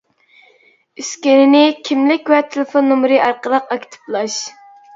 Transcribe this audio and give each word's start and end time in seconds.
ئۈسكىنىنى 1.03 1.61
كىملىك 1.91 2.33
ۋە 2.35 2.41
تېلېفون 2.55 2.91
نومۇرى 2.95 3.23
ئارقىلىق 3.29 3.71
ئاكتىپلاش. 3.79 4.43